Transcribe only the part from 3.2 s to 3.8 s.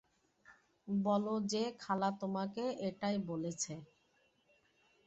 বলেছে।